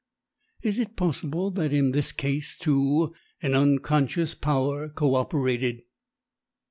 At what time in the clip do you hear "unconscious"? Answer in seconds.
3.53-4.33